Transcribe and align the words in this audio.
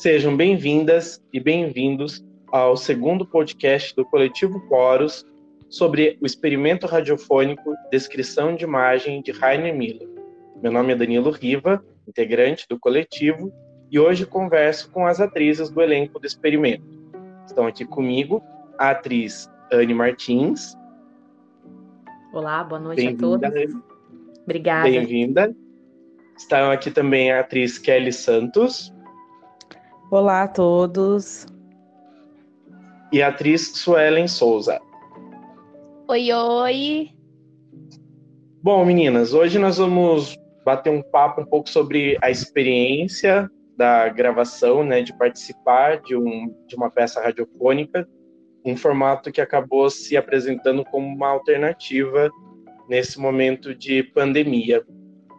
Sejam 0.00 0.34
bem-vindas 0.34 1.22
e 1.30 1.38
bem-vindos 1.38 2.24
ao 2.50 2.74
segundo 2.74 3.26
podcast 3.26 3.94
do 3.94 4.02
Coletivo 4.02 4.58
Poros 4.66 5.26
sobre 5.68 6.16
o 6.22 6.24
experimento 6.24 6.86
radiofônico 6.86 7.74
Descrição 7.90 8.56
de 8.56 8.64
Imagem 8.64 9.20
de 9.20 9.30
Rainer 9.30 9.76
Miller. 9.76 10.08
Meu 10.62 10.72
nome 10.72 10.94
é 10.94 10.96
Danilo 10.96 11.30
Riva, 11.30 11.84
integrante 12.08 12.66
do 12.66 12.78
coletivo, 12.78 13.52
e 13.90 14.00
hoje 14.00 14.24
converso 14.24 14.90
com 14.90 15.06
as 15.06 15.20
atrizes 15.20 15.68
do 15.68 15.82
elenco 15.82 16.18
do 16.18 16.26
experimento. 16.26 16.98
Estão 17.44 17.66
aqui 17.66 17.84
comigo 17.84 18.42
a 18.78 18.92
atriz 18.92 19.50
Anne 19.70 19.92
Martins. 19.92 20.74
Olá, 22.32 22.64
boa 22.64 22.80
noite 22.80 23.06
a 23.06 23.14
todos. 23.14 23.50
Obrigada. 24.44 24.88
Bem-vinda. 24.88 25.54
Estão 26.38 26.70
aqui 26.70 26.90
também 26.90 27.30
a 27.30 27.40
atriz 27.40 27.76
Kelly 27.76 28.14
Santos. 28.14 28.90
Olá 30.10 30.42
a 30.42 30.48
todos. 30.48 31.46
E 33.12 33.22
a 33.22 33.28
atriz 33.28 33.68
Suelen 33.76 34.26
Souza. 34.26 34.80
Oi, 36.08 36.32
oi. 36.32 37.10
Bom, 38.60 38.84
meninas, 38.84 39.32
hoje 39.32 39.56
nós 39.56 39.78
vamos 39.78 40.36
bater 40.64 40.90
um 40.90 41.00
papo 41.00 41.42
um 41.42 41.46
pouco 41.46 41.70
sobre 41.70 42.18
a 42.20 42.28
experiência 42.28 43.48
da 43.76 44.08
gravação, 44.08 44.82
né, 44.82 45.00
de 45.00 45.16
participar 45.16 46.00
de, 46.00 46.16
um, 46.16 46.52
de 46.66 46.74
uma 46.74 46.90
peça 46.90 47.22
radiofônica, 47.22 48.04
um 48.66 48.76
formato 48.76 49.30
que 49.30 49.40
acabou 49.40 49.88
se 49.88 50.16
apresentando 50.16 50.84
como 50.86 51.06
uma 51.06 51.28
alternativa 51.28 52.28
nesse 52.88 53.16
momento 53.20 53.72
de 53.72 54.02
pandemia. 54.02 54.84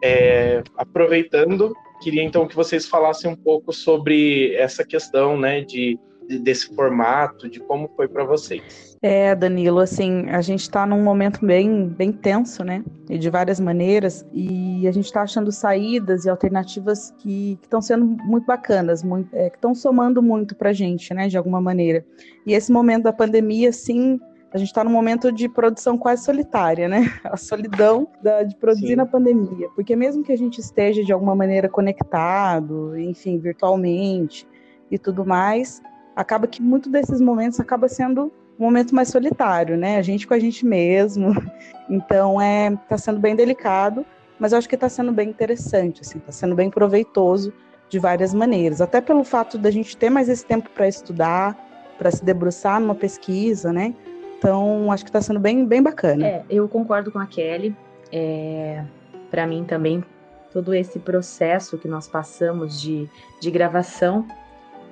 É, 0.01 0.63
aproveitando, 0.77 1.73
queria 2.01 2.23
então 2.23 2.47
que 2.47 2.55
vocês 2.55 2.87
falassem 2.87 3.31
um 3.31 3.35
pouco 3.35 3.71
sobre 3.71 4.55
essa 4.55 4.83
questão, 4.83 5.37
né, 5.37 5.61
de, 5.61 5.99
de 6.27 6.39
desse 6.39 6.73
formato, 6.75 7.47
de 7.47 7.59
como 7.59 7.87
foi 7.95 8.07
para 8.07 8.23
vocês. 8.23 8.91
É, 9.03 9.33
Danilo, 9.33 9.79
assim, 9.79 10.29
a 10.29 10.41
gente 10.41 10.61
está 10.61 10.85
num 10.85 11.01
momento 11.01 11.43
bem, 11.43 11.87
bem 11.87 12.11
tenso, 12.11 12.63
né? 12.63 12.83
E 13.09 13.17
de 13.17 13.31
várias 13.31 13.59
maneiras, 13.59 14.23
e 14.31 14.87
a 14.87 14.91
gente 14.91 15.05
está 15.05 15.23
achando 15.23 15.51
saídas 15.51 16.25
e 16.25 16.29
alternativas 16.29 17.11
que 17.17 17.57
estão 17.63 17.81
sendo 17.81 18.05
muito 18.05 18.45
bacanas, 18.45 19.03
muito, 19.03 19.35
é, 19.35 19.49
que 19.49 19.57
estão 19.57 19.73
somando 19.73 20.21
muito 20.21 20.55
para 20.55 20.69
a 20.69 20.73
gente, 20.73 21.15
né? 21.15 21.27
De 21.27 21.35
alguma 21.35 21.59
maneira. 21.59 22.05
E 22.45 22.53
esse 22.53 22.71
momento 22.71 23.03
da 23.03 23.13
pandemia, 23.13 23.71
sim, 23.71 24.19
a 24.53 24.57
gente 24.57 24.67
está 24.67 24.83
num 24.83 24.91
momento 24.91 25.31
de 25.31 25.47
produção 25.47 25.97
quase 25.97 26.25
solitária, 26.25 26.87
né? 26.87 27.11
A 27.23 27.37
solidão 27.37 28.07
da, 28.21 28.43
de 28.43 28.55
produzir 28.55 28.87
Sim. 28.89 28.95
na 28.95 29.05
pandemia. 29.05 29.69
Porque 29.75 29.95
mesmo 29.95 30.23
que 30.23 30.31
a 30.31 30.37
gente 30.37 30.59
esteja 30.59 31.03
de 31.03 31.13
alguma 31.13 31.35
maneira 31.35 31.69
conectado, 31.69 32.97
enfim, 32.97 33.37
virtualmente 33.39 34.45
e 34.89 34.97
tudo 34.97 35.25
mais, 35.25 35.81
acaba 36.15 36.47
que 36.47 36.61
muito 36.61 36.89
desses 36.89 37.21
momentos 37.21 37.59
acaba 37.59 37.87
sendo 37.87 38.31
um 38.59 38.65
momento 38.65 38.93
mais 38.93 39.07
solitário, 39.07 39.77
né? 39.77 39.97
A 39.97 40.01
gente 40.01 40.27
com 40.27 40.33
a 40.33 40.39
gente 40.39 40.65
mesmo. 40.65 41.33
Então, 41.89 42.39
é, 42.39 42.73
tá 42.87 42.97
sendo 42.97 43.19
bem 43.19 43.35
delicado, 43.35 44.05
mas 44.39 44.53
eu 44.53 44.57
acho 44.57 44.69
que 44.69 44.75
está 44.75 44.87
sendo 44.87 45.11
bem 45.11 45.27
interessante, 45.27 45.99
assim, 45.99 46.19
tá 46.19 46.31
sendo 46.31 46.55
bem 46.55 46.69
proveitoso 46.69 47.51
de 47.89 47.99
várias 47.99 48.33
maneiras. 48.33 48.79
Até 48.79 49.01
pelo 49.01 49.25
fato 49.25 49.57
da 49.57 49.69
gente 49.69 49.97
ter 49.97 50.09
mais 50.09 50.29
esse 50.29 50.45
tempo 50.45 50.69
para 50.69 50.87
estudar, 50.87 51.53
para 51.97 52.09
se 52.09 52.23
debruçar 52.23 52.79
numa 52.79 52.95
pesquisa, 52.95 53.73
né? 53.73 53.93
Então, 54.41 54.91
acho 54.91 55.03
que 55.03 55.09
está 55.09 55.21
sendo 55.21 55.39
bem, 55.39 55.67
bem 55.67 55.83
bacana. 55.83 56.25
É, 56.25 56.43
eu 56.49 56.67
concordo 56.67 57.11
com 57.11 57.19
a 57.19 57.27
Kelly. 57.27 57.75
É, 58.11 58.83
para 59.29 59.45
mim 59.45 59.63
também, 59.63 60.03
todo 60.51 60.73
esse 60.73 60.97
processo 60.97 61.77
que 61.77 61.87
nós 61.87 62.07
passamos 62.07 62.81
de, 62.81 63.07
de 63.39 63.51
gravação 63.51 64.27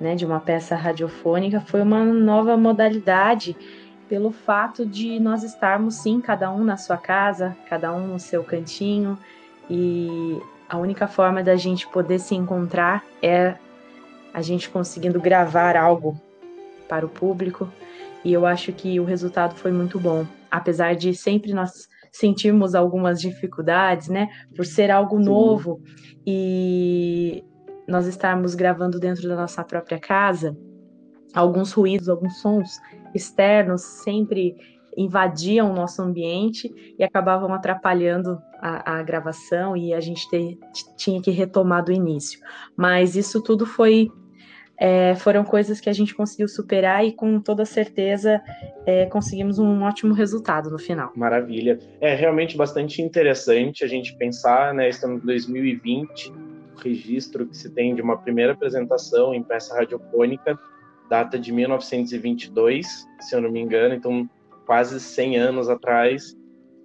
né, 0.00 0.14
de 0.14 0.24
uma 0.24 0.38
peça 0.38 0.76
radiofônica 0.76 1.60
foi 1.62 1.82
uma 1.82 2.04
nova 2.04 2.56
modalidade 2.56 3.56
pelo 4.08 4.30
fato 4.30 4.86
de 4.86 5.18
nós 5.18 5.42
estarmos 5.42 5.96
sim 5.96 6.20
cada 6.20 6.48
um 6.52 6.62
na 6.62 6.76
sua 6.76 6.96
casa, 6.96 7.56
cada 7.68 7.92
um 7.92 8.06
no 8.06 8.20
seu 8.20 8.44
cantinho 8.44 9.18
e 9.68 10.40
a 10.68 10.78
única 10.78 11.08
forma 11.08 11.42
da 11.42 11.56
gente 11.56 11.88
poder 11.88 12.20
se 12.20 12.36
encontrar 12.36 13.04
é 13.20 13.56
a 14.32 14.40
gente 14.42 14.70
conseguindo 14.70 15.20
gravar 15.20 15.76
algo 15.76 16.16
para 16.88 17.04
o 17.04 17.08
público 17.08 17.68
e 18.24 18.32
eu 18.32 18.46
acho 18.46 18.72
que 18.72 18.98
o 19.00 19.04
resultado 19.04 19.54
foi 19.54 19.72
muito 19.72 19.98
bom, 19.98 20.26
apesar 20.50 20.94
de 20.94 21.14
sempre 21.14 21.52
nós 21.52 21.88
sentirmos 22.12 22.74
algumas 22.74 23.20
dificuldades, 23.20 24.08
né, 24.08 24.28
por 24.54 24.66
ser 24.66 24.90
algo 24.90 25.18
novo 25.18 25.80
e 26.26 27.44
nós 27.86 28.06
estarmos 28.06 28.54
gravando 28.54 28.98
dentro 28.98 29.28
da 29.28 29.36
nossa 29.36 29.64
própria 29.64 29.98
casa, 29.98 30.56
alguns 31.34 31.72
ruídos, 31.72 32.08
alguns 32.08 32.40
sons 32.40 32.80
externos 33.14 33.82
sempre 33.82 34.56
invadiam 34.96 35.70
o 35.70 35.74
nosso 35.74 36.02
ambiente 36.02 36.94
e 36.98 37.04
acabavam 37.04 37.52
atrapalhando 37.54 38.40
a, 38.60 38.98
a 38.98 39.02
gravação 39.02 39.76
e 39.76 39.94
a 39.94 40.00
gente 40.00 40.28
ter, 40.28 40.58
tinha 40.96 41.22
que 41.22 41.30
retomar 41.30 41.84
do 41.84 41.92
início. 41.92 42.40
Mas 42.76 43.16
isso 43.16 43.42
tudo 43.42 43.64
foi 43.64 44.10
é, 44.80 45.14
foram 45.14 45.44
coisas 45.44 45.78
que 45.78 45.90
a 45.90 45.92
gente 45.92 46.14
conseguiu 46.14 46.48
superar 46.48 47.04
e 47.04 47.12
com 47.12 47.38
toda 47.38 47.66
certeza 47.66 48.40
é, 48.86 49.04
conseguimos 49.06 49.58
um 49.58 49.82
ótimo 49.82 50.14
resultado 50.14 50.70
no 50.70 50.78
final. 50.78 51.12
Maravilha. 51.14 51.78
É 52.00 52.14
realmente 52.14 52.56
bastante 52.56 53.02
interessante 53.02 53.84
a 53.84 53.86
gente 53.86 54.16
pensar, 54.16 54.72
né? 54.72 54.88
Estamos 54.88 55.22
em 55.22 55.26
2020 55.26 56.32
registro 56.82 57.46
que 57.46 57.56
se 57.56 57.68
tem 57.70 57.94
de 57.94 58.00
uma 58.00 58.16
primeira 58.16 58.52
apresentação 58.52 59.34
em 59.34 59.42
peça 59.42 59.74
radiofônica, 59.74 60.58
data 61.10 61.38
de 61.38 61.52
1922, 61.52 62.86
se 63.20 63.34
eu 63.36 63.40
não 63.42 63.50
me 63.50 63.60
engano, 63.60 63.94
então 63.94 64.28
quase 64.64 64.98
100 64.98 65.36
anos 65.36 65.68
atrás. 65.68 66.34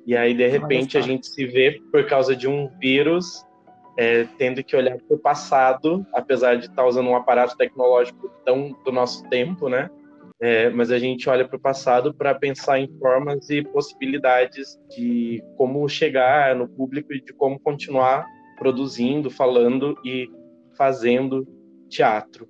E 0.05 0.17
aí, 0.17 0.33
de 0.33 0.47
repente, 0.47 0.97
a 0.97 1.01
gente 1.01 1.27
se 1.27 1.45
vê, 1.45 1.79
por 1.91 2.05
causa 2.05 2.35
de 2.35 2.47
um 2.47 2.69
vírus, 2.79 3.44
é, 3.97 4.25
tendo 4.37 4.63
que 4.63 4.75
olhar 4.75 4.97
para 4.97 5.15
o 5.15 5.19
passado, 5.19 6.05
apesar 6.13 6.55
de 6.55 6.65
estar 6.65 6.83
tá 6.83 6.87
usando 6.87 7.09
um 7.09 7.15
aparato 7.15 7.55
tecnológico 7.55 8.29
tão 8.43 8.75
do 8.83 8.91
nosso 8.91 9.27
tempo, 9.29 9.69
né? 9.69 9.89
É, 10.39 10.69
mas 10.69 10.91
a 10.91 10.99
gente 10.99 11.29
olha 11.29 11.47
para 11.47 11.55
o 11.55 11.59
passado 11.59 12.13
para 12.13 12.35
pensar 12.35 12.77
em 12.77 12.89
formas 12.99 13.49
e 13.49 13.63
possibilidades 13.63 14.77
de 14.89 15.41
como 15.55 15.87
chegar 15.87 16.55
no 16.55 16.67
público 16.67 17.13
e 17.13 17.21
de 17.21 17.31
como 17.33 17.57
continuar 17.57 18.25
produzindo, 18.57 19.29
falando 19.29 19.97
e 20.03 20.29
fazendo 20.77 21.47
teatro. 21.89 22.47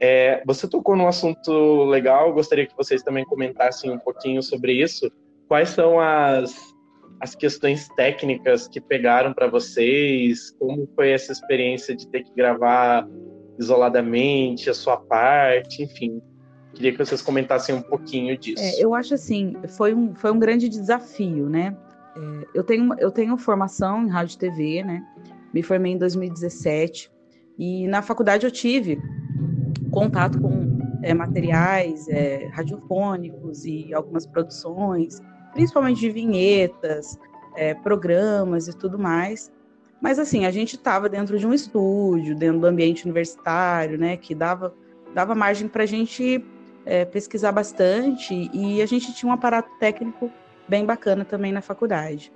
É, 0.00 0.42
você 0.44 0.68
tocou 0.68 0.94
num 0.94 1.06
assunto 1.06 1.84
legal, 1.84 2.32
gostaria 2.34 2.66
que 2.66 2.76
vocês 2.76 3.02
também 3.02 3.24
comentassem 3.24 3.90
um 3.90 3.98
pouquinho 3.98 4.42
sobre 4.42 4.72
isso. 4.72 5.10
Quais 5.48 5.70
são 5.70 6.00
as, 6.00 6.71
as 7.22 7.36
questões 7.36 7.88
técnicas 7.90 8.66
que 8.66 8.80
pegaram 8.80 9.32
para 9.32 9.46
vocês? 9.46 10.50
Como 10.58 10.88
foi 10.96 11.12
essa 11.12 11.30
experiência 11.30 11.94
de 11.94 12.08
ter 12.08 12.24
que 12.24 12.34
gravar 12.34 13.08
isoladamente, 13.56 14.68
a 14.68 14.74
sua 14.74 14.96
parte, 14.96 15.84
enfim. 15.84 16.20
Queria 16.74 16.90
que 16.90 16.98
vocês 16.98 17.22
comentassem 17.22 17.76
um 17.76 17.80
pouquinho 17.80 18.36
disso. 18.36 18.60
É, 18.60 18.82
eu 18.82 18.92
acho 18.92 19.14
assim, 19.14 19.54
foi 19.68 19.94
um, 19.94 20.16
foi 20.16 20.32
um 20.32 20.38
grande 20.38 20.68
desafio, 20.68 21.48
né? 21.48 21.76
É, 22.16 22.46
eu, 22.54 22.64
tenho, 22.64 22.92
eu 22.98 23.12
tenho 23.12 23.38
formação 23.38 24.04
em 24.04 24.08
rádio 24.08 24.34
e 24.34 24.38
TV, 24.38 24.82
né? 24.82 25.06
Me 25.54 25.62
formei 25.62 25.92
em 25.92 25.98
2017 25.98 27.08
e 27.56 27.86
na 27.86 28.02
faculdade 28.02 28.44
eu 28.44 28.50
tive 28.50 29.00
contato 29.92 30.40
com 30.40 30.76
é, 31.04 31.14
materiais 31.14 32.08
é, 32.08 32.48
radiofônicos 32.48 33.64
e 33.64 33.94
algumas 33.94 34.26
produções, 34.26 35.20
principalmente 35.52 36.00
de 36.00 36.10
vinhetas, 36.10 37.18
é, 37.56 37.74
programas 37.74 38.68
e 38.68 38.76
tudo 38.76 38.98
mais. 38.98 39.50
Mas 40.00 40.18
assim, 40.18 40.46
a 40.46 40.50
gente 40.50 40.74
estava 40.74 41.08
dentro 41.08 41.38
de 41.38 41.46
um 41.46 41.52
estúdio, 41.54 42.34
dentro 42.34 42.60
do 42.60 42.66
ambiente 42.66 43.04
universitário, 43.04 43.96
né, 43.96 44.16
que 44.16 44.34
dava, 44.34 44.74
dava 45.14 45.34
margem 45.34 45.68
para 45.68 45.84
a 45.84 45.86
gente 45.86 46.44
é, 46.84 47.04
pesquisar 47.04 47.52
bastante 47.52 48.50
e 48.52 48.82
a 48.82 48.86
gente 48.86 49.14
tinha 49.14 49.30
um 49.30 49.32
aparato 49.32 49.70
técnico 49.78 50.30
bem 50.68 50.84
bacana 50.84 51.24
também 51.24 51.52
na 51.52 51.60
faculdade. 51.60 52.32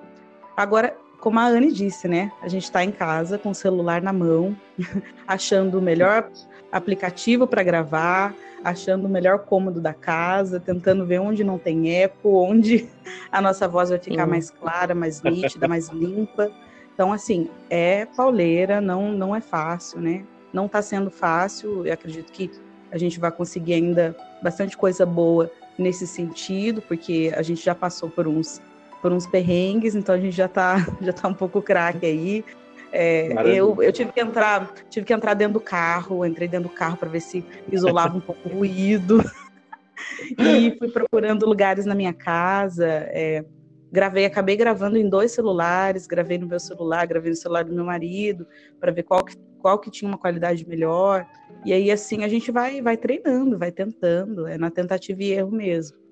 Agora, 0.57 0.97
como 1.21 1.39
a 1.39 1.47
Anne 1.47 1.73
disse, 1.73 2.07
né? 2.07 2.31
A 2.43 2.49
gente 2.49 2.65
está 2.65 2.85
em 2.85 2.93
casa 2.93 3.39
com 3.39 3.51
o 3.51 3.55
celular 3.55 4.03
na 4.03 4.13
mão, 4.13 4.57
achando 5.27 5.79
o 5.79 5.83
melhor 5.83 6.31
aplicativo 6.71 7.47
para 7.47 7.63
gravar, 7.63 8.35
achando 8.63 9.07
o 9.07 9.09
melhor 9.09 9.41
cômodo 9.41 9.81
da 9.81 9.95
casa, 9.95 10.59
tentando 10.59 11.07
ver 11.07 11.21
onde 11.21 11.45
não 11.45 11.59
tem 11.59 11.95
eco, 11.95 12.29
onde 12.29 12.89
a 13.31 13.41
nossa 13.41 13.69
voz 13.69 13.91
vai 13.91 13.99
ficar 13.99 14.27
mais 14.27 14.51
clara, 14.51 14.95
mais 14.95 15.23
nítida, 15.23 15.69
mais 15.69 15.89
limpa. 15.89 16.51
Então, 16.95 17.13
assim, 17.13 17.49
é 17.71 18.07
pauleira, 18.07 18.81
não, 18.81 19.13
não 19.13 19.35
é 19.35 19.41
fácil, 19.41 20.01
né? 20.01 20.25
Não 20.53 20.67
está 20.67 20.81
sendo 20.81 21.11
fácil, 21.11 21.87
eu 21.87 21.93
acredito 21.93 22.33
que 22.33 22.51
a 22.91 22.99
gente 22.99 23.21
vai 23.21 23.31
conseguir 23.31 23.75
ainda 23.75 24.17
bastante 24.43 24.77
coisa 24.77 25.05
boa 25.05 25.51
nesse 25.79 26.07
sentido, 26.07 26.81
porque 26.83 27.33
a 27.37 27.43
gente 27.43 27.63
já 27.63 27.75
passou 27.75 28.09
por 28.09 28.27
uns 28.27 28.61
por 29.03 29.13
uns 29.13 29.27
perrengues, 29.27 29.95
então 29.95 30.15
a 30.15 30.19
gente 30.19 30.37
já 30.37 30.47
está 30.47 30.77
já 31.01 31.13
tá 31.13 31.29
um 31.29 31.35
pouco 31.35 31.63
craque 31.63 32.07
aí. 32.07 32.45
É, 32.93 33.31
eu, 33.47 33.83
eu 33.83 33.93
tive 33.93 34.13
que 34.13 34.21
entrar, 34.21 34.73
tive 34.89 35.05
que 35.05 35.13
entrar 35.13 35.35
dentro 35.35 35.55
do 35.55 35.61
carro, 35.61 36.25
entrei 36.25 36.49
dentro 36.49 36.69
do 36.69 36.75
carro 36.75 36.97
para 36.97 37.09
ver 37.09 37.21
se 37.21 37.45
isolava 37.71 38.17
um 38.17 38.21
pouco 38.21 38.49
o 38.49 38.53
ruído. 38.53 39.23
e 40.39 40.75
fui 40.79 40.89
procurando 40.89 41.47
lugares 41.47 41.85
na 41.85 41.95
minha 41.95 42.13
casa. 42.13 42.87
É, 42.87 43.45
gravei, 43.91 44.25
acabei 44.25 44.57
gravando 44.57 44.97
em 44.97 45.09
dois 45.09 45.33
celulares, 45.33 46.07
gravei 46.07 46.39
no 46.39 46.47
meu 46.47 46.61
celular, 46.61 47.07
gravei 47.07 47.31
no 47.31 47.37
celular 47.37 47.65
do 47.65 47.75
meu 47.75 47.85
marido, 47.85 48.47
para 48.81 48.93
ver 48.93 49.03
qual 49.03 49.25
que, 49.25 49.37
qual 49.59 49.79
que 49.79 49.91
tinha 49.91 50.09
uma 50.09 50.19
qualidade 50.19 50.67
melhor. 50.67 51.27
E 51.65 51.73
aí, 51.73 51.91
assim, 51.91 52.25
a 52.25 52.29
gente 52.29 52.51
vai, 52.51 52.81
vai 52.81 52.97
treinando, 52.97 53.59
vai 53.59 53.73
tentando, 53.73 54.47
é 54.47 54.57
na 54.57 54.71
tentativa 54.71 55.23
e 55.23 55.33
erro 55.33 55.51
mesmo. 55.51 56.06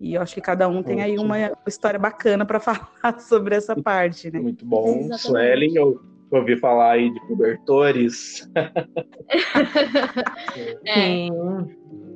E 0.00 0.14
eu 0.14 0.22
acho 0.22 0.34
que 0.34 0.40
cada 0.40 0.68
um 0.68 0.82
tem 0.82 1.02
aí 1.02 1.18
uma 1.18 1.36
história 1.66 1.98
bacana 1.98 2.44
para 2.44 2.60
falar 2.60 3.20
sobre 3.20 3.54
essa 3.54 3.80
parte, 3.80 4.30
né? 4.30 4.38
Muito 4.38 4.64
bom. 4.64 5.08
Suelen, 5.16 5.74
eu 5.74 6.00
ouvi 6.30 6.56
falar 6.56 6.92
aí 6.92 7.12
de 7.12 7.20
cobertores. 7.26 8.48
é. 10.86 11.28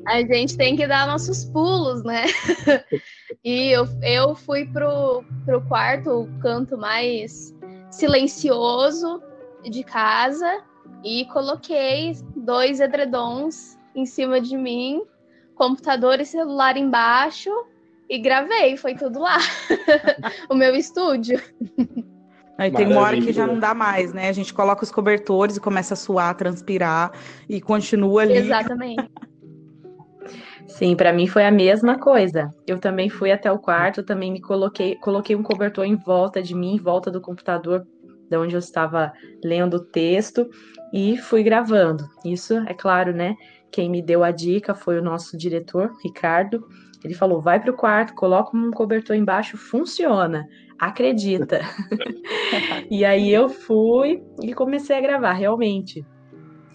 A 0.06 0.22
gente 0.22 0.56
tem 0.56 0.76
que 0.76 0.86
dar 0.86 1.06
nossos 1.06 1.44
pulos, 1.46 2.02
né? 2.04 2.24
e 3.44 3.70
eu, 3.70 3.86
eu 4.02 4.34
fui 4.34 4.66
pro, 4.66 5.22
pro 5.44 5.60
quarto, 5.62 6.22
o 6.22 6.40
canto 6.40 6.76
mais 6.76 7.54
silencioso 7.90 9.22
de 9.62 9.84
casa, 9.84 10.62
e 11.04 11.24
coloquei 11.26 12.12
dois 12.36 12.80
edredons 12.80 13.78
em 13.94 14.06
cima 14.06 14.40
de 14.40 14.56
mim, 14.56 15.02
computador 15.54 16.20
e 16.20 16.24
celular 16.24 16.76
embaixo, 16.76 17.50
e 18.10 18.18
gravei, 18.18 18.76
foi 18.76 18.96
tudo 18.96 19.20
lá. 19.20 19.38
o 20.50 20.54
meu 20.56 20.74
estúdio. 20.74 21.40
Aí 22.58 22.70
tem 22.70 22.88
uma 22.88 23.00
hora 23.00 23.18
que 23.18 23.32
já 23.32 23.46
não 23.46 23.58
dá 23.58 23.72
mais, 23.72 24.12
né? 24.12 24.28
A 24.28 24.32
gente 24.32 24.52
coloca 24.52 24.82
os 24.82 24.90
cobertores 24.90 25.56
e 25.56 25.60
começa 25.60 25.94
a 25.94 25.96
suar, 25.96 26.34
transpirar 26.34 27.12
e 27.48 27.60
continua 27.60 28.22
ali. 28.22 28.36
Exatamente. 28.36 29.08
Sim, 30.66 30.96
para 30.96 31.12
mim 31.12 31.28
foi 31.28 31.44
a 31.44 31.50
mesma 31.52 31.98
coisa. 31.98 32.52
Eu 32.66 32.78
também 32.78 33.08
fui 33.08 33.30
até 33.30 33.50
o 33.50 33.58
quarto, 33.58 34.02
também 34.02 34.32
me 34.32 34.40
coloquei, 34.40 34.96
coloquei 34.96 35.36
um 35.36 35.42
cobertor 35.42 35.84
em 35.84 35.96
volta 35.96 36.42
de 36.42 36.54
mim, 36.54 36.74
em 36.74 36.78
volta 36.78 37.10
do 37.10 37.20
computador, 37.20 37.86
de 38.28 38.36
onde 38.36 38.54
eu 38.56 38.58
estava 38.58 39.12
lendo 39.42 39.74
o 39.74 39.84
texto 39.84 40.50
e 40.92 41.16
fui 41.16 41.42
gravando. 41.42 42.04
Isso, 42.24 42.54
é 42.66 42.74
claro, 42.74 43.12
né? 43.12 43.36
Quem 43.70 43.88
me 43.88 44.02
deu 44.02 44.24
a 44.24 44.32
dica 44.32 44.74
foi 44.74 44.98
o 44.98 45.02
nosso 45.02 45.36
diretor, 45.36 45.92
Ricardo. 46.04 46.66
Ele 47.04 47.14
falou: 47.14 47.40
vai 47.40 47.60
para 47.60 47.70
o 47.70 47.76
quarto, 47.76 48.14
coloca 48.14 48.56
um 48.56 48.70
cobertor 48.70 49.16
embaixo, 49.16 49.56
funciona, 49.56 50.46
acredita. 50.78 51.60
e 52.90 53.04
aí 53.04 53.30
eu 53.30 53.48
fui 53.48 54.22
e 54.42 54.52
comecei 54.54 54.96
a 54.96 55.00
gravar, 55.00 55.32
realmente. 55.32 56.04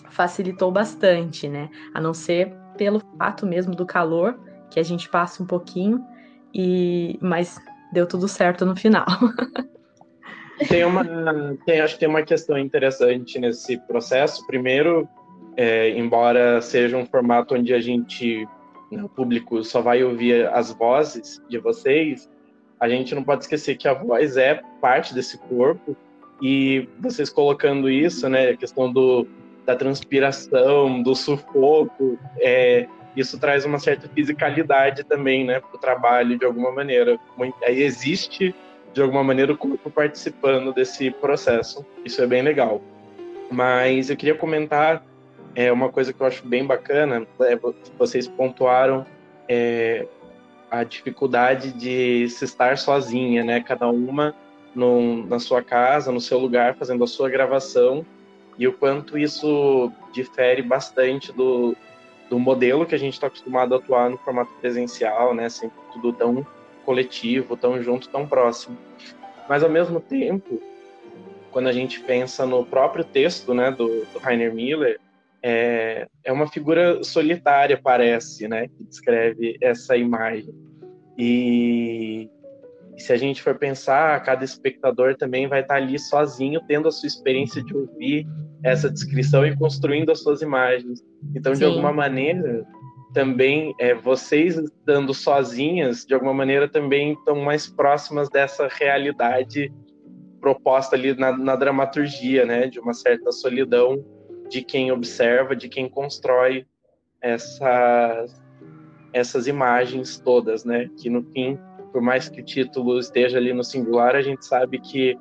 Facilitou 0.10 0.72
bastante, 0.72 1.48
né? 1.48 1.70
A 1.94 2.02
não 2.02 2.14
ser 2.14 2.56
pelo 2.78 3.02
fato 3.18 3.46
mesmo 3.46 3.76
do 3.76 3.86
calor, 3.86 4.40
que 4.70 4.80
a 4.80 4.84
gente 4.84 5.10
passa 5.10 5.44
um 5.44 5.46
pouquinho, 5.46 6.04
e 6.54 7.18
mas 7.22 7.58
deu 7.92 8.08
tudo 8.08 8.28
certo 8.28 8.66
no 8.66 8.76
final. 8.76 9.06
tem 10.68 10.84
uma, 10.86 11.04
tem, 11.66 11.82
acho 11.82 11.96
que 11.96 12.00
tem 12.00 12.10
uma 12.10 12.24
questão 12.24 12.58
interessante 12.58 13.40
nesse 13.40 13.78
processo. 13.88 14.46
Primeiro, 14.48 15.08
é, 15.58 15.90
embora 15.92 16.62
seja 16.62 16.98
um 16.98 17.06
formato 17.06 17.56
onde 17.56 17.74
a 17.74 17.80
gente, 17.80 18.48
né, 18.92 19.04
o 19.04 19.10
público, 19.10 19.64
só 19.64 19.82
vai 19.82 20.04
ouvir 20.04 20.48
as 20.48 20.72
vozes 20.72 21.42
de 21.50 21.58
vocês, 21.58 22.30
a 22.80 22.90
gente 22.90 23.16
não 23.16 23.24
pode 23.24 23.44
esquecer 23.44 23.76
que 23.78 23.88
a 23.88 23.94
voz 23.94 24.38
é 24.38 24.62
parte 24.82 25.14
desse 25.14 25.38
corpo 25.38 25.96
e 26.42 26.90
vocês 27.00 27.30
colocando 27.30 27.90
isso, 27.90 28.28
né, 28.30 28.50
a 28.50 28.58
questão 28.58 28.92
do, 28.92 29.28
da 29.66 29.76
transpiração, 29.76 31.02
do 31.02 31.16
sufoco, 31.16 32.20
é, 32.40 32.88
isso 33.16 33.40
traz 33.40 33.64
uma 33.66 33.80
certa 33.80 34.10
fisicalidade 34.10 35.04
também, 35.04 35.46
né, 35.46 35.60
para 35.60 35.76
o 35.76 35.80
trabalho 35.80 36.38
de 36.38 36.46
alguma 36.46 36.72
maneira. 36.72 37.18
Aí 37.64 37.82
existe 37.82 38.54
de 38.94 39.02
alguma 39.02 39.24
maneira 39.24 39.54
o 39.54 39.58
corpo 39.58 39.90
participando 39.90 40.74
desse 40.74 41.12
processo. 41.12 41.86
Isso 42.04 42.22
é 42.22 42.28
bem 42.28 42.42
legal. 42.42 42.82
Mas 43.50 44.10
eu 44.10 44.18
queria 44.18 44.36
comentar 44.36 45.06
é 45.56 45.72
uma 45.72 45.90
coisa 45.90 46.12
que 46.12 46.22
eu 46.22 46.28
acho 46.28 46.46
bem 46.46 46.66
bacana, 46.66 47.26
é, 47.40 47.58
vocês 47.98 48.28
pontuaram 48.28 49.06
é, 49.48 50.06
a 50.70 50.84
dificuldade 50.84 51.72
de 51.72 52.28
se 52.30 52.44
estar 52.44 52.78
sozinha, 52.78 53.44
né? 53.44 53.62
Cada 53.62 53.88
uma 53.88 54.36
na 55.26 55.40
sua 55.40 55.64
casa, 55.64 56.12
no 56.12 56.20
seu 56.20 56.38
lugar, 56.38 56.76
fazendo 56.76 57.02
a 57.02 57.08
sua 57.08 57.30
gravação, 57.30 58.06
e 58.58 58.68
o 58.68 58.74
quanto 58.74 59.18
isso 59.18 59.90
difere 60.12 60.62
bastante 60.62 61.32
do, 61.32 61.76
do 62.30 62.38
modelo 62.38 62.86
que 62.86 62.94
a 62.94 63.00
gente 63.00 63.14
está 63.14 63.28
acostumado 63.28 63.74
a 63.74 63.78
atuar 63.78 64.10
no 64.10 64.18
formato 64.18 64.52
presencial, 64.60 65.34
né? 65.34 65.48
Sempre 65.48 65.78
tudo 65.94 66.12
tão 66.12 66.46
coletivo, 66.86 67.56
tão 67.56 67.82
junto, 67.82 68.10
tão 68.10 68.28
próximo. 68.28 68.78
Mas 69.48 69.64
ao 69.64 69.70
mesmo 69.70 70.02
tempo, 70.02 70.62
quando 71.52 71.68
a 71.68 71.72
gente 71.72 72.02
pensa 72.02 72.46
no 72.46 72.66
próprio 72.66 73.06
texto, 73.06 73.54
né, 73.54 73.72
do, 73.72 74.06
do 74.06 74.20
Rainer 74.20 74.54
Miller, 74.54 75.00
é, 75.48 76.08
é 76.24 76.32
uma 76.32 76.48
figura 76.48 77.04
solitária, 77.04 77.80
parece, 77.82 78.48
né, 78.48 78.68
que 78.68 78.84
descreve 78.84 79.56
essa 79.62 79.96
imagem. 79.96 80.52
E, 81.16 82.28
e 82.98 83.00
se 83.00 83.14
a 83.14 83.16
gente 83.16 83.44
for 83.44 83.54
pensar, 83.54 84.20
cada 84.24 84.44
espectador 84.44 85.16
também 85.16 85.48
vai 85.48 85.62
estar 85.62 85.76
ali 85.76 86.00
sozinho, 86.00 86.60
tendo 86.68 86.88
a 86.88 86.92
sua 86.92 87.06
experiência 87.06 87.64
de 87.64 87.78
ouvir 87.78 88.26
essa 88.64 88.90
descrição 88.90 89.46
e 89.46 89.56
construindo 89.56 90.12
as 90.12 90.24
suas 90.24 90.42
imagens. 90.42 91.00
Então, 91.36 91.54
Sim. 91.54 91.60
de 91.60 91.66
alguma 91.66 91.94
maneira, 91.94 92.66
também 93.14 93.76
é, 93.80 93.94
vocês 93.94 94.58
estando 94.58 95.14
sozinhas, 95.14 96.06
de 96.08 96.16
alguma 96.16 96.34
maneira 96.34 96.68
também 96.68 97.14
estão 97.14 97.36
mais 97.36 97.68
próximas 97.68 98.32
dessa 98.32 98.68
realidade 98.68 99.72
proposta 100.42 100.96
ali 100.96 101.16
na, 101.16 101.38
na 101.38 101.56
dramaturgia, 101.56 102.48
né, 102.48 102.66
de 102.66 102.80
uma 102.80 102.96
certa 102.96 103.32
solidão 103.32 104.04
de 104.50 104.62
quem 104.62 104.92
observa, 104.92 105.56
de 105.56 105.68
quem 105.68 105.90
constrói 105.90 106.66
essas, 107.22 108.42
essas 109.14 109.48
imagens 109.48 110.20
todas, 110.20 110.64
né? 110.64 110.90
Que 110.98 111.10
no 111.10 111.24
fim, 111.32 111.58
por 111.92 112.02
mais 112.02 112.30
que 112.30 112.42
o 112.42 112.46
título 112.46 113.00
esteja 113.00 113.38
ali 113.38 113.54
no 113.54 113.64
singular, 113.64 114.16
a 114.16 114.22
gente 114.22 114.46
sabe 114.46 114.80
que 114.80 115.18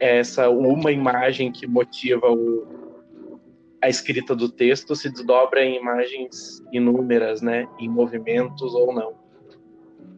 é 0.00 0.18
essa 0.18 0.48
uma 0.50 0.90
imagem 0.90 1.52
que 1.52 1.66
motiva 1.66 2.30
o, 2.30 2.66
a 3.80 3.88
escrita 3.88 4.34
do 4.34 4.48
texto 4.48 4.96
se 4.96 5.10
desdobra 5.10 5.64
em 5.64 5.76
imagens 5.76 6.62
inúmeras, 6.72 7.40
né? 7.42 7.68
Em 7.78 7.88
movimentos 7.88 8.74
ou 8.74 8.92
não. 8.92 9.14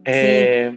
É... 0.05 0.73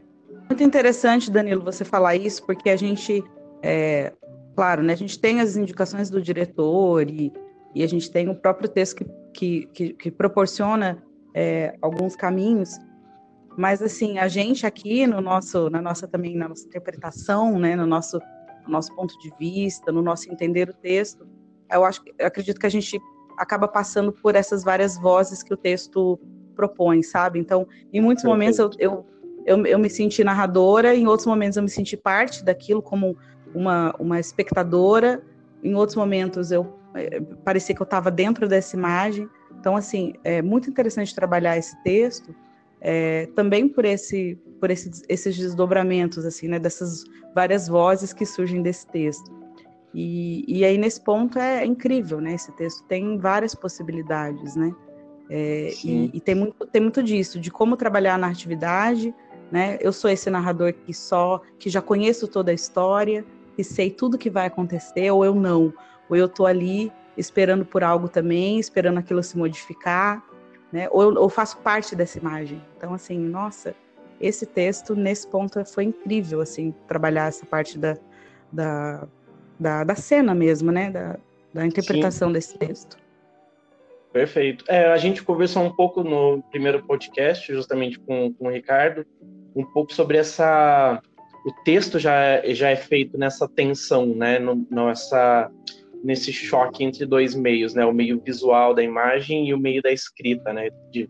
Muito 0.49 0.63
interessante, 0.63 1.29
Danilo, 1.29 1.63
você 1.63 1.85
falar 1.85 2.15
isso, 2.15 2.43
porque 2.45 2.69
a 2.69 2.75
gente, 2.75 3.23
é, 3.61 4.11
claro, 4.55 4.81
né? 4.81 4.93
A 4.93 4.97
gente 4.97 5.19
tem 5.19 5.39
as 5.39 5.55
indicações 5.55 6.09
do 6.09 6.19
diretor 6.19 7.07
e 7.07 7.31
e 7.73 7.83
a 7.83 7.87
gente 7.87 8.11
tem 8.11 8.29
o 8.29 8.35
próprio 8.35 8.69
texto 8.69 8.95
que, 8.95 9.05
que, 9.33 9.65
que, 9.73 9.93
que 9.93 10.11
proporciona 10.11 11.03
é, 11.33 11.75
alguns 11.81 12.15
caminhos, 12.15 12.77
mas 13.57 13.81
assim 13.81 14.17
a 14.17 14.27
gente 14.27 14.65
aqui 14.65 15.05
no 15.05 15.21
nosso, 15.21 15.69
na 15.69 15.81
nossa 15.81 16.07
também 16.07 16.35
na 16.35 16.47
nossa 16.47 16.65
interpretação, 16.65 17.59
né, 17.59 17.75
no 17.75 17.85
nosso, 17.85 18.19
no 18.65 18.71
nosso 18.71 18.93
ponto 18.95 19.17
de 19.19 19.31
vista, 19.39 19.91
no 19.91 20.01
nosso 20.01 20.31
entender 20.31 20.69
o 20.69 20.73
texto, 20.73 21.27
eu 21.71 21.85
acho, 21.85 22.01
eu 22.17 22.25
acredito 22.25 22.59
que 22.59 22.65
a 22.65 22.71
gente 22.71 22.99
acaba 23.37 23.67
passando 23.67 24.11
por 24.11 24.35
essas 24.35 24.63
várias 24.63 24.97
vozes 24.97 25.43
que 25.43 25.53
o 25.53 25.57
texto 25.57 26.19
propõe, 26.55 27.01
sabe? 27.03 27.39
Então, 27.39 27.67
em 27.93 28.01
muitos 28.01 28.23
momentos 28.23 28.59
eu, 28.59 28.69
eu, 28.79 29.05
eu, 29.45 29.65
eu 29.65 29.79
me 29.79 29.89
senti 29.89 30.23
narradora, 30.23 30.95
em 30.95 31.07
outros 31.07 31.27
momentos 31.27 31.55
eu 31.55 31.63
me 31.63 31.69
senti 31.69 31.95
parte 31.95 32.43
daquilo 32.43 32.81
como 32.81 33.15
uma, 33.53 33.95
uma 33.99 34.19
espectadora, 34.19 35.23
em 35.63 35.73
outros 35.75 35.95
momentos 35.95 36.51
eu 36.51 36.78
parecia 37.43 37.75
que 37.75 37.81
eu 37.81 37.85
estava 37.85 38.09
dentro 38.09 38.47
dessa 38.47 38.75
imagem. 38.75 39.29
Então, 39.59 39.75
assim, 39.75 40.13
é 40.23 40.41
muito 40.41 40.69
interessante 40.69 41.13
trabalhar 41.13 41.57
esse 41.57 41.75
texto, 41.83 42.33
é, 42.81 43.27
também 43.35 43.67
por 43.67 43.85
esse, 43.85 44.35
por 44.59 44.71
esse, 44.71 44.89
esses 45.09 45.37
desdobramentos, 45.37 46.25
assim, 46.25 46.47
né, 46.47 46.59
dessas 46.59 47.03
várias 47.35 47.67
vozes 47.67 48.13
que 48.13 48.25
surgem 48.25 48.61
desse 48.61 48.87
texto. 48.87 49.39
E, 49.93 50.45
e 50.47 50.63
aí 50.63 50.77
nesse 50.77 51.01
ponto 51.01 51.39
é, 51.39 51.65
incrível, 51.65 52.21
né? 52.21 52.33
Esse 52.33 52.51
texto 52.51 52.83
tem 52.83 53.17
várias 53.17 53.55
possibilidades, 53.55 54.55
né? 54.55 54.73
É, 55.29 55.73
e, 55.83 56.11
e 56.13 56.19
tem 56.19 56.35
muito, 56.35 56.65
tem 56.67 56.81
muito 56.81 57.03
disso, 57.03 57.39
de 57.39 57.51
como 57.51 57.75
trabalhar 57.75 58.15
a 58.15 58.17
narratividade, 58.17 59.13
né? 59.51 59.77
Eu 59.81 59.91
sou 59.91 60.09
esse 60.09 60.29
narrador 60.29 60.73
que 60.73 60.93
só, 60.93 61.41
que 61.57 61.69
já 61.69 61.81
conheço 61.81 62.27
toda 62.27 62.51
a 62.51 62.53
história, 62.53 63.25
que 63.55 63.63
sei 63.63 63.89
tudo 63.89 64.17
que 64.17 64.29
vai 64.29 64.47
acontecer, 64.47 65.09
ou 65.11 65.25
eu 65.25 65.33
não 65.33 65.73
ou 66.09 66.15
eu 66.15 66.25
estou 66.25 66.45
ali 66.45 66.91
esperando 67.17 67.65
por 67.65 67.83
algo 67.83 68.07
também, 68.07 68.59
esperando 68.59 68.97
aquilo 68.97 69.21
se 69.21 69.37
modificar, 69.37 70.23
né? 70.71 70.87
Ou 70.91 71.03
eu, 71.03 71.21
ou 71.21 71.29
faço 71.29 71.57
parte 71.57 71.95
dessa 71.95 72.17
imagem. 72.17 72.61
Então, 72.77 72.93
assim, 72.93 73.17
nossa, 73.17 73.75
esse 74.19 74.45
texto 74.45 74.95
nesse 74.95 75.27
ponto 75.27 75.63
foi 75.65 75.85
incrível, 75.85 76.41
assim, 76.41 76.73
trabalhar 76.87 77.27
essa 77.27 77.45
parte 77.45 77.77
da, 77.77 77.97
da 78.51 79.07
da, 79.59 79.83
da 79.83 79.95
cena 79.95 80.33
mesmo, 80.33 80.71
né? 80.71 80.89
Da, 80.89 81.19
da 81.53 81.65
interpretação 81.65 82.29
Sim. 82.29 82.33
desse 82.33 82.57
texto. 82.57 82.97
Perfeito. 84.13 84.63
É, 84.67 84.87
a 84.87 84.97
gente 84.97 85.21
conversou 85.21 85.63
um 85.63 85.75
pouco 85.75 86.03
no 86.03 86.41
primeiro 86.49 86.81
podcast, 86.83 87.51
justamente 87.53 87.99
com, 87.99 88.33
com 88.33 88.47
o 88.47 88.51
Ricardo, 88.51 89.05
um 89.55 89.65
pouco 89.65 89.93
sobre 89.93 90.17
essa. 90.17 91.01
O 91.45 91.51
texto 91.63 91.99
já, 91.99 92.15
é, 92.15 92.53
já 92.53 92.69
é 92.69 92.75
feito 92.75 93.17
nessa 93.17 93.47
tensão, 93.47 94.07
né? 94.07 94.39
No, 94.39 94.65
nessa, 94.69 95.51
nesse 96.03 96.31
choque 96.31 96.83
entre 96.83 97.05
dois 97.05 97.35
meios, 97.35 97.73
né? 97.73 97.85
O 97.85 97.93
meio 97.93 98.19
visual 98.19 98.73
da 98.73 98.83
imagem 98.83 99.47
e 99.47 99.53
o 99.53 99.59
meio 99.59 99.81
da 99.81 99.91
escrita, 99.91 100.53
né? 100.53 100.69
De, 100.91 101.09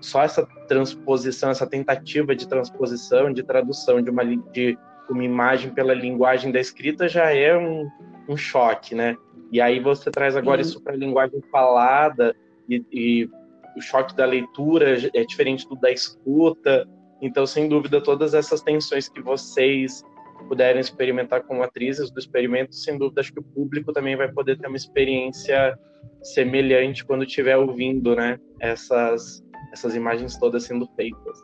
só 0.00 0.22
essa 0.22 0.46
transposição, 0.66 1.50
essa 1.50 1.66
tentativa 1.66 2.34
de 2.34 2.48
transposição, 2.48 3.32
de 3.32 3.42
tradução 3.42 4.02
de 4.02 4.10
uma, 4.10 4.24
de 4.24 4.76
uma 5.08 5.24
imagem 5.24 5.72
pela 5.72 5.94
linguagem 5.94 6.50
da 6.50 6.60
escrita 6.60 7.08
já 7.08 7.32
é 7.32 7.56
um, 7.56 7.88
um 8.28 8.36
choque, 8.36 8.94
né? 8.94 9.16
E 9.50 9.60
aí 9.60 9.80
você 9.80 10.10
traz 10.10 10.36
agora 10.36 10.62
Sim. 10.62 10.70
isso 10.70 10.82
para 10.82 10.92
a 10.92 10.96
linguagem 10.96 11.40
falada 11.50 12.34
e, 12.68 12.84
e, 12.92 13.30
o 13.76 13.80
choque 13.80 14.14
da 14.14 14.26
leitura 14.26 14.98
é 15.14 15.24
diferente 15.24 15.66
do 15.68 15.76
da 15.76 15.90
escuta. 15.90 16.86
Então, 17.22 17.46
sem 17.46 17.68
dúvida, 17.68 18.00
todas 18.02 18.34
essas 18.34 18.60
tensões 18.60 19.08
que 19.08 19.22
vocês 19.22 20.02
puderem 20.44 20.80
experimentar 20.80 21.42
como 21.42 21.62
atrizes 21.62 22.10
do 22.10 22.18
experimento, 22.18 22.74
sem 22.74 22.98
dúvida, 22.98 23.20
acho 23.20 23.32
que 23.32 23.40
o 23.40 23.42
público 23.42 23.92
também 23.92 24.16
vai 24.16 24.30
poder 24.30 24.58
ter 24.58 24.66
uma 24.66 24.76
experiência 24.76 25.78
semelhante 26.22 27.04
quando 27.04 27.24
estiver 27.24 27.56
ouvindo, 27.56 28.14
né? 28.14 28.38
Essas, 28.60 29.44
essas 29.72 29.94
imagens 29.94 30.36
todas 30.38 30.64
sendo 30.64 30.86
feitas. 30.96 31.38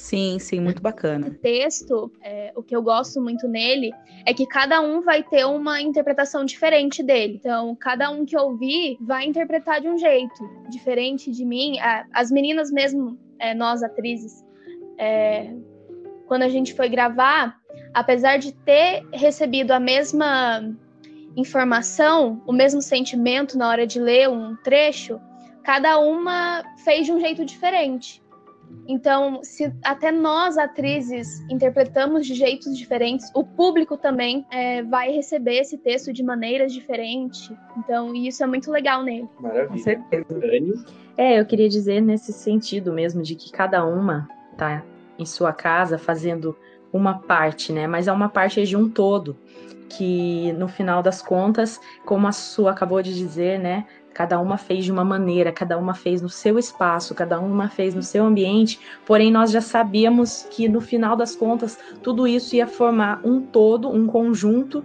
Sim, 0.00 0.38
sim, 0.38 0.60
muito 0.60 0.80
bacana. 0.80 1.28
O 1.28 1.34
texto, 1.34 2.10
é, 2.22 2.52
o 2.56 2.62
que 2.62 2.74
eu 2.74 2.82
gosto 2.82 3.20
muito 3.20 3.46
nele 3.46 3.92
é 4.24 4.32
que 4.32 4.46
cada 4.46 4.80
um 4.80 5.02
vai 5.02 5.22
ter 5.22 5.44
uma 5.44 5.82
interpretação 5.82 6.42
diferente 6.42 7.02
dele. 7.02 7.34
Então, 7.38 7.76
cada 7.76 8.10
um 8.10 8.24
que 8.24 8.36
ouvir 8.36 8.96
vai 8.98 9.26
interpretar 9.26 9.78
de 9.78 9.88
um 9.88 9.98
jeito 9.98 10.42
diferente 10.70 11.30
de 11.30 11.44
mim. 11.44 11.76
As 12.14 12.30
meninas 12.30 12.70
mesmo, 12.70 13.18
é, 13.38 13.54
nós 13.54 13.82
atrizes, 13.82 14.42
é, 14.98 15.54
quando 16.26 16.44
a 16.44 16.48
gente 16.48 16.72
foi 16.72 16.88
gravar, 16.88 17.59
apesar 17.94 18.38
de 18.38 18.52
ter 18.52 19.06
recebido 19.12 19.72
a 19.72 19.80
mesma 19.80 20.62
informação, 21.36 22.42
o 22.46 22.52
mesmo 22.52 22.82
sentimento 22.82 23.56
na 23.56 23.68
hora 23.68 23.86
de 23.86 24.00
ler 24.00 24.28
um 24.28 24.56
trecho, 24.56 25.20
cada 25.62 25.98
uma 25.98 26.64
fez 26.84 27.06
de 27.06 27.12
um 27.12 27.20
jeito 27.20 27.44
diferente. 27.44 28.22
Então, 28.86 29.40
se 29.42 29.72
até 29.84 30.10
nós, 30.10 30.56
atrizes, 30.56 31.40
interpretamos 31.50 32.26
de 32.26 32.34
jeitos 32.34 32.76
diferentes, 32.76 33.30
o 33.34 33.44
público 33.44 33.96
também 33.96 34.46
é, 34.50 34.82
vai 34.82 35.10
receber 35.10 35.58
esse 35.58 35.78
texto 35.78 36.12
de 36.12 36.22
maneiras 36.22 36.72
diferentes. 36.72 37.52
Então, 37.76 38.14
isso 38.14 38.42
é 38.42 38.46
muito 38.46 38.70
legal 38.70 39.02
nele. 39.02 39.28
Maravilha. 39.40 39.68
Com 39.68 39.78
certeza. 39.78 40.84
É, 41.16 41.40
eu 41.40 41.46
queria 41.46 41.68
dizer 41.68 42.00
nesse 42.00 42.32
sentido 42.32 42.92
mesmo, 42.92 43.22
de 43.22 43.34
que 43.34 43.52
cada 43.52 43.84
uma 43.84 44.28
tá 44.56 44.84
em 45.18 45.26
sua 45.26 45.52
casa 45.52 45.98
fazendo 45.98 46.56
uma 46.92 47.18
parte, 47.18 47.72
né? 47.72 47.86
Mas 47.86 48.08
é 48.08 48.12
uma 48.12 48.28
parte 48.28 48.64
de 48.64 48.76
um 48.76 48.88
todo 48.88 49.36
que 49.88 50.52
no 50.52 50.68
final 50.68 51.02
das 51.02 51.20
contas, 51.20 51.80
como 52.04 52.28
a 52.28 52.32
sua 52.32 52.70
acabou 52.70 53.02
de 53.02 53.12
dizer, 53.12 53.58
né, 53.58 53.86
Cada 54.12 54.40
uma 54.40 54.56
fez 54.56 54.84
de 54.84 54.92
uma 54.92 55.04
maneira, 55.04 55.52
cada 55.52 55.78
uma 55.78 55.94
fez 55.94 56.20
no 56.20 56.28
seu 56.28 56.58
espaço, 56.58 57.14
cada 57.14 57.38
uma 57.38 57.68
fez 57.68 57.94
no 57.94 58.02
seu 58.02 58.24
ambiente, 58.24 58.80
porém 59.06 59.30
nós 59.30 59.50
já 59.50 59.60
sabíamos 59.60 60.46
que 60.50 60.68
no 60.68 60.80
final 60.80 61.16
das 61.16 61.36
contas 61.36 61.78
tudo 62.02 62.26
isso 62.26 62.56
ia 62.56 62.66
formar 62.66 63.20
um 63.24 63.40
todo, 63.40 63.88
um 63.88 64.06
conjunto 64.06 64.84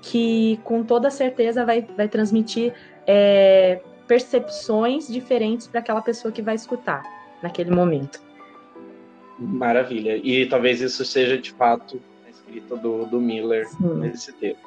que 0.00 0.58
com 0.64 0.82
toda 0.82 1.10
certeza 1.10 1.66
vai, 1.66 1.86
vai 1.96 2.08
transmitir 2.08 2.72
é, 3.06 3.82
percepções 4.08 5.06
diferentes 5.06 5.66
para 5.66 5.80
aquela 5.80 6.00
pessoa 6.00 6.32
que 6.32 6.40
vai 6.40 6.54
escutar 6.54 7.02
naquele 7.42 7.70
momento. 7.70 8.29
Maravilha. 9.40 10.16
E 10.16 10.46
talvez 10.46 10.80
isso 10.80 11.04
seja 11.04 11.38
de 11.38 11.52
fato 11.52 12.00
a 12.26 12.30
escrita 12.30 12.76
do, 12.76 13.06
do 13.06 13.20
Miller 13.20 13.68
Sim. 13.68 13.94
nesse 13.96 14.32
texto. 14.34 14.66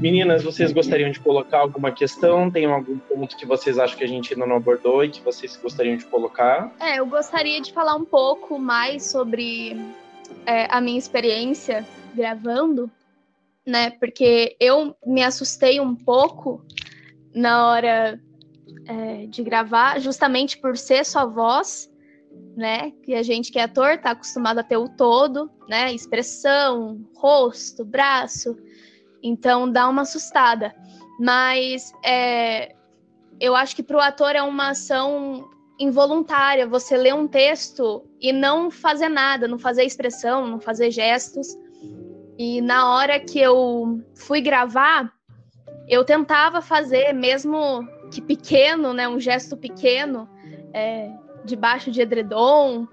Meninas, 0.00 0.42
vocês 0.42 0.72
gostariam 0.72 1.12
de 1.12 1.20
colocar 1.20 1.60
alguma 1.60 1.92
questão? 1.92 2.50
Tem 2.50 2.64
algum 2.64 2.98
ponto 2.98 3.36
que 3.36 3.46
vocês 3.46 3.78
acham 3.78 3.96
que 3.96 4.02
a 4.02 4.08
gente 4.08 4.32
ainda 4.32 4.44
não 4.46 4.56
abordou 4.56 5.04
e 5.04 5.08
que 5.08 5.20
vocês 5.22 5.56
gostariam 5.56 5.96
de 5.96 6.04
colocar? 6.06 6.74
É, 6.80 6.98
eu 6.98 7.06
gostaria 7.06 7.60
de 7.60 7.72
falar 7.72 7.94
um 7.94 8.04
pouco 8.04 8.58
mais 8.58 9.04
sobre 9.04 9.76
é, 10.44 10.66
a 10.74 10.80
minha 10.80 10.98
experiência 10.98 11.86
gravando, 12.16 12.90
né? 13.64 13.90
Porque 13.90 14.56
eu 14.58 14.96
me 15.06 15.22
assustei 15.22 15.78
um 15.78 15.94
pouco 15.94 16.64
na 17.32 17.68
hora 17.68 18.20
é, 18.86 19.26
de 19.26 19.42
gravar, 19.44 20.00
justamente 20.00 20.58
por 20.58 20.76
ser 20.76 21.04
só 21.04 21.28
voz, 21.28 21.91
né? 22.56 22.92
Que 23.02 23.14
a 23.14 23.22
gente 23.22 23.50
que 23.50 23.58
é 23.58 23.64
ator 23.64 23.98
tá 23.98 24.10
acostumado 24.10 24.58
a 24.58 24.62
ter 24.62 24.76
o 24.76 24.88
todo, 24.88 25.50
né? 25.68 25.92
Expressão, 25.92 27.00
rosto, 27.16 27.84
braço. 27.84 28.56
Então 29.22 29.70
dá 29.70 29.88
uma 29.88 30.02
assustada. 30.02 30.74
Mas 31.18 31.92
é, 32.04 32.74
eu 33.40 33.54
acho 33.54 33.76
que 33.76 33.82
para 33.82 33.96
o 33.96 34.00
ator 34.00 34.34
é 34.34 34.42
uma 34.42 34.70
ação 34.70 35.48
involuntária 35.78 36.66
você 36.66 36.96
ler 36.96 37.14
um 37.14 37.26
texto 37.26 38.04
e 38.20 38.32
não 38.32 38.70
fazer 38.70 39.08
nada, 39.08 39.48
não 39.48 39.58
fazer 39.58 39.84
expressão, 39.84 40.46
não 40.46 40.60
fazer 40.60 40.90
gestos. 40.90 41.48
E 42.38 42.60
na 42.60 42.94
hora 42.94 43.18
que 43.18 43.40
eu 43.40 44.00
fui 44.14 44.40
gravar, 44.40 45.12
eu 45.88 46.04
tentava 46.04 46.62
fazer, 46.62 47.12
mesmo 47.12 47.86
que 48.10 48.20
pequeno, 48.20 48.92
né, 48.92 49.08
um 49.08 49.18
gesto 49.18 49.56
pequeno, 49.56 50.28
é, 50.72 51.10
debaixo 51.44 51.90
de 51.90 52.00
edredom, 52.00 52.86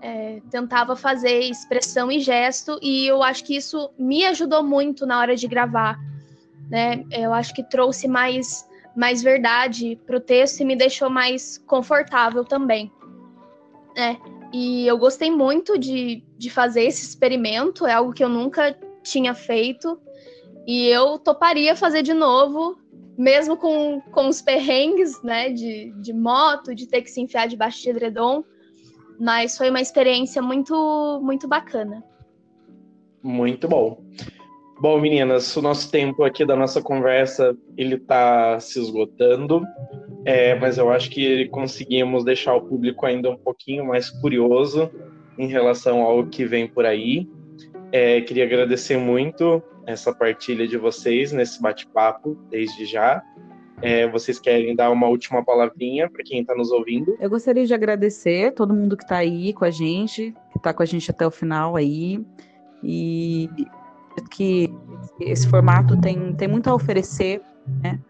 é, 0.00 0.40
tentava 0.50 0.94
fazer 0.94 1.40
expressão 1.40 2.10
e 2.10 2.20
gesto, 2.20 2.78
e 2.82 3.06
eu 3.06 3.22
acho 3.22 3.44
que 3.44 3.56
isso 3.56 3.90
me 3.98 4.24
ajudou 4.26 4.62
muito 4.62 5.06
na 5.06 5.18
hora 5.18 5.34
de 5.34 5.46
gravar. 5.46 5.98
Né? 6.70 7.04
Eu 7.10 7.32
acho 7.32 7.54
que 7.54 7.62
trouxe 7.62 8.06
mais, 8.06 8.68
mais 8.94 9.22
verdade 9.22 9.98
para 10.06 10.16
o 10.16 10.20
texto 10.20 10.60
e 10.60 10.64
me 10.64 10.76
deixou 10.76 11.08
mais 11.08 11.58
confortável 11.66 12.44
também. 12.44 12.90
É, 13.96 14.16
e 14.52 14.86
eu 14.86 14.98
gostei 14.98 15.30
muito 15.30 15.78
de, 15.78 16.22
de 16.36 16.50
fazer 16.50 16.84
esse 16.84 17.04
experimento, 17.04 17.86
é 17.86 17.94
algo 17.94 18.12
que 18.12 18.22
eu 18.22 18.28
nunca 18.28 18.76
tinha 19.02 19.34
feito, 19.34 19.98
e 20.66 20.86
eu 20.86 21.18
toparia 21.18 21.76
fazer 21.76 22.02
de 22.02 22.12
novo, 22.12 22.78
mesmo 23.16 23.56
com, 23.56 24.00
com 24.12 24.28
os 24.28 24.42
perrengues 24.42 25.22
né, 25.22 25.50
de, 25.50 25.92
de 26.00 26.12
moto, 26.12 26.74
de 26.74 26.86
ter 26.86 27.02
que 27.02 27.10
se 27.10 27.20
enfiar 27.20 27.48
debaixo 27.48 27.82
de 27.82 27.90
edredom 27.90 28.44
mas 29.18 29.56
foi 29.56 29.70
uma 29.70 29.80
experiência 29.80 30.42
muito, 30.42 31.20
muito 31.22 31.48
bacana. 31.48 32.02
Muito 33.22 33.66
bom. 33.66 34.02
Bom, 34.78 35.00
meninas, 35.00 35.56
o 35.56 35.62
nosso 35.62 35.90
tempo 35.90 36.22
aqui 36.22 36.44
da 36.44 36.54
nossa 36.54 36.82
conversa 36.82 37.56
ele 37.76 37.94
está 37.94 38.60
se 38.60 38.78
esgotando, 38.78 39.62
é, 40.24 40.54
mas 40.54 40.76
eu 40.76 40.90
acho 40.90 41.10
que 41.10 41.48
conseguimos 41.48 42.24
deixar 42.24 42.54
o 42.54 42.60
público 42.60 43.06
ainda 43.06 43.30
um 43.30 43.38
pouquinho 43.38 43.86
mais 43.86 44.10
curioso 44.10 44.90
em 45.38 45.46
relação 45.46 46.02
ao 46.02 46.26
que 46.26 46.44
vem 46.44 46.68
por 46.68 46.84
aí. 46.84 47.26
É, 47.90 48.20
queria 48.20 48.44
agradecer 48.44 48.98
muito 48.98 49.62
essa 49.86 50.12
partilha 50.12 50.66
de 50.66 50.76
vocês 50.76 51.32
nesse 51.32 51.62
bate-papo 51.62 52.36
desde 52.50 52.84
já. 52.84 53.22
É, 53.82 54.08
vocês 54.08 54.38
querem 54.40 54.74
dar 54.74 54.90
uma 54.90 55.06
última 55.06 55.44
palavrinha 55.44 56.10
para 56.10 56.24
quem 56.24 56.40
está 56.40 56.54
nos 56.54 56.70
ouvindo? 56.70 57.16
Eu 57.20 57.30
gostaria 57.30 57.64
de 57.64 57.74
agradecer 57.74 58.52
todo 58.52 58.74
mundo 58.74 58.96
que 58.96 59.04
está 59.04 59.18
aí 59.18 59.52
com 59.52 59.64
a 59.64 59.70
gente, 59.70 60.34
que 60.50 60.58
está 60.58 60.72
com 60.72 60.82
a 60.82 60.86
gente 60.86 61.10
até 61.10 61.26
o 61.26 61.30
final 61.30 61.76
aí. 61.76 62.24
E 62.82 63.48
que 64.30 64.72
esse 65.20 65.46
formato 65.48 66.00
tem, 66.00 66.34
tem 66.34 66.48
muito 66.48 66.68
a 66.68 66.74
oferecer, 66.74 67.42
né? 67.82 68.00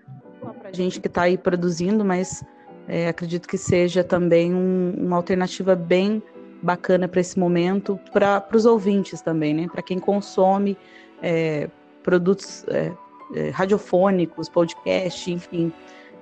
Para 0.40 0.68
a 0.68 0.73
gente 0.73 1.00
que 1.00 1.09
está 1.09 1.23
aí 1.23 1.37
produzindo, 1.37 2.04
mas 2.04 2.45
é, 2.87 3.09
acredito 3.09 3.49
que 3.49 3.59
seja 3.59 4.04
também 4.04 4.54
um, 4.54 4.95
uma 4.97 5.16
alternativa 5.16 5.75
bem 5.75 6.23
bacana 6.62 7.09
para 7.09 7.21
esse 7.21 7.38
momento, 7.38 7.99
para 8.12 8.47
os 8.54 8.64
ouvintes 8.64 9.21
também, 9.21 9.52
né? 9.52 9.66
Para 9.71 9.83
quem 9.83 9.99
consome 9.99 10.76
é, 11.23 11.68
produtos 12.02 12.64
é, 12.68 12.92
é, 13.35 13.50
radiofônicos, 13.50 14.49
podcast, 14.49 15.30
enfim. 15.30 15.73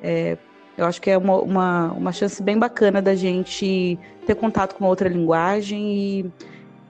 É, 0.02 0.36
eu 0.76 0.86
acho 0.86 1.00
que 1.00 1.10
é 1.10 1.16
uma, 1.16 1.40
uma, 1.40 1.92
uma, 1.92 2.12
chance 2.12 2.42
bem 2.42 2.58
bacana 2.58 3.00
da 3.00 3.14
gente 3.14 3.98
ter 4.26 4.34
contato 4.34 4.74
com 4.74 4.84
outra 4.86 5.08
linguagem 5.08 5.96
e, 5.96 6.32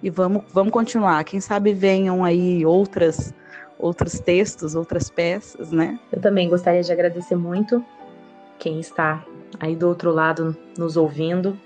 e 0.02 0.10
vamos, 0.10 0.44
vamos 0.52 0.72
continuar. 0.72 1.22
Quem 1.24 1.40
sabe 1.40 1.72
venham 1.72 2.24
aí 2.24 2.64
outras 2.64 3.34
outros 3.78 4.18
textos, 4.20 4.74
outras 4.74 5.10
peças, 5.10 5.70
né? 5.70 5.98
Eu 6.10 6.20
também 6.20 6.48
gostaria 6.48 6.82
de 6.82 6.92
agradecer 6.92 7.36
muito 7.36 7.84
quem 8.58 8.80
está 8.80 9.24
aí 9.60 9.76
do 9.76 9.88
outro 9.88 10.10
lado 10.10 10.56
nos 10.78 10.96
ouvindo. 10.96 11.58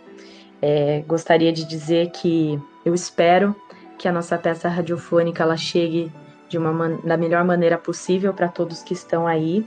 É, 0.60 1.04
gostaria 1.06 1.52
de 1.52 1.64
dizer 1.64 2.10
que 2.10 2.60
eu 2.84 2.94
espero 2.94 3.54
que 3.96 4.08
a 4.08 4.12
nossa 4.12 4.36
peça 4.38 4.68
radiofônica 4.68 5.42
ela 5.42 5.56
chegue 5.56 6.10
de 6.48 6.56
uma 6.56 6.88
da 7.04 7.16
melhor 7.16 7.44
maneira 7.44 7.76
possível 7.76 8.32
para 8.32 8.48
todos 8.48 8.82
que 8.82 8.94
estão 8.94 9.26
aí, 9.26 9.66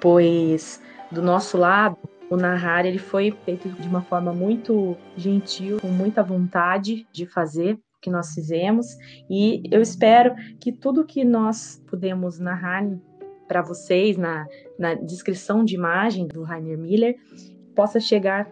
pois 0.00 0.80
do 1.10 1.22
nosso 1.22 1.56
lado 1.56 1.96
o 2.28 2.36
narrar 2.36 2.84
ele 2.84 2.98
foi 2.98 3.30
feito 3.44 3.68
de 3.68 3.88
uma 3.88 4.02
forma 4.02 4.32
muito 4.32 4.96
gentil, 5.16 5.78
com 5.80 5.88
muita 5.88 6.22
vontade 6.22 7.06
de 7.12 7.26
fazer 7.26 7.74
o 7.74 8.00
que 8.00 8.10
nós 8.10 8.34
fizemos, 8.34 8.86
e 9.30 9.62
eu 9.70 9.80
espero 9.80 10.34
que 10.60 10.72
tudo 10.72 11.06
que 11.06 11.24
nós 11.24 11.82
pudemos 11.86 12.38
narrar 12.38 12.84
para 13.46 13.62
vocês 13.62 14.16
na, 14.16 14.46
na 14.78 14.94
descrição 14.94 15.64
de 15.64 15.76
imagem 15.76 16.26
do 16.26 16.42
Rainer 16.42 16.76
Miller 16.76 17.16
possa 17.76 18.00
chegar 18.00 18.48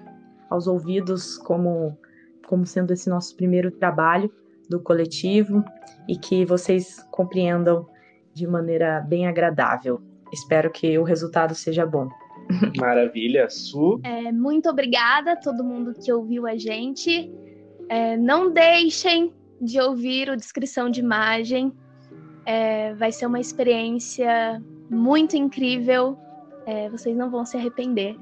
aos 0.48 0.68
ouvidos 0.68 1.36
como, 1.38 1.98
como 2.46 2.64
sendo 2.64 2.92
esse 2.92 3.08
nosso 3.08 3.34
primeiro 3.36 3.72
trabalho 3.72 4.32
do 4.68 4.80
coletivo 4.80 5.64
e 6.08 6.16
que 6.16 6.44
vocês 6.44 7.06
compreendam 7.10 7.86
de 8.32 8.46
maneira 8.46 9.00
bem 9.00 9.26
agradável. 9.26 10.00
Espero 10.32 10.70
que 10.70 10.98
o 10.98 11.04
resultado 11.04 11.54
seja 11.54 11.86
bom. 11.86 12.08
Maravilha, 12.78 13.48
Su. 13.48 14.00
É, 14.02 14.32
muito 14.32 14.68
obrigada 14.68 15.32
a 15.32 15.36
todo 15.36 15.64
mundo 15.64 15.94
que 15.94 16.12
ouviu 16.12 16.46
a 16.46 16.56
gente. 16.56 17.32
É, 17.88 18.16
não 18.16 18.50
deixem 18.50 19.32
de 19.60 19.80
ouvir 19.80 20.28
o 20.28 20.36
descrição 20.36 20.90
de 20.90 21.00
imagem. 21.00 21.72
É, 22.44 22.92
vai 22.94 23.12
ser 23.12 23.26
uma 23.26 23.40
experiência 23.40 24.62
muito 24.90 25.36
incrível. 25.36 26.18
É, 26.66 26.88
vocês 26.90 27.16
não 27.16 27.30
vão 27.30 27.44
se 27.44 27.56
arrepender. 27.56 28.16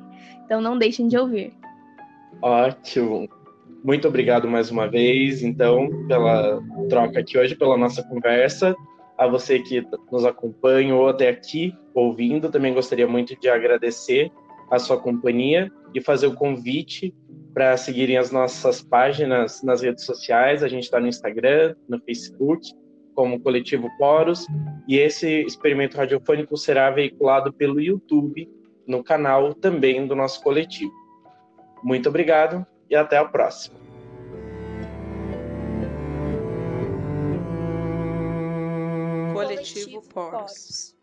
Então 0.44 0.60
não 0.60 0.78
deixem 0.78 1.08
de 1.08 1.16
ouvir. 1.16 1.52
Ótimo. 2.40 3.28
Muito 3.84 4.06
obrigado 4.06 4.46
mais 4.46 4.70
uma 4.70 4.86
vez, 4.86 5.42
então, 5.42 6.06
pela 6.06 6.62
troca 6.88 7.18
aqui 7.18 7.36
hoje, 7.36 7.56
pela 7.56 7.76
nossa 7.76 8.00
conversa. 8.04 8.76
A 9.18 9.26
você 9.26 9.58
que 9.58 9.84
nos 10.10 10.24
acompanhou 10.24 11.08
até 11.08 11.28
aqui, 11.28 11.74
ouvindo, 11.92 12.48
também 12.48 12.72
gostaria 12.72 13.08
muito 13.08 13.38
de 13.40 13.48
agradecer 13.48 14.30
a 14.70 14.78
sua 14.78 15.00
companhia 15.00 15.68
e 15.92 16.00
fazer 16.00 16.28
o 16.28 16.34
convite 16.34 17.12
para 17.52 17.76
seguirem 17.76 18.16
as 18.16 18.30
nossas 18.30 18.80
páginas 18.80 19.64
nas 19.64 19.82
redes 19.82 20.04
sociais. 20.04 20.62
A 20.62 20.68
gente 20.68 20.84
está 20.84 21.00
no 21.00 21.08
Instagram, 21.08 21.74
no 21.88 22.00
Facebook, 22.00 22.72
como 23.16 23.40
Coletivo 23.40 23.88
Poros, 23.98 24.46
e 24.86 24.96
esse 24.96 25.42
experimento 25.42 25.96
radiofônico 25.96 26.56
será 26.56 26.88
veiculado 26.90 27.52
pelo 27.52 27.80
YouTube, 27.80 28.48
no 28.86 29.02
canal 29.02 29.52
também 29.54 30.06
do 30.06 30.14
nosso 30.14 30.40
coletivo. 30.40 30.92
Muito 31.82 32.08
obrigado 32.08 32.64
e 32.92 32.94
até 32.94 33.16
a 33.16 33.24
próxima. 33.24 33.80
Coletivo 39.32 40.02
Poros. 40.10 40.94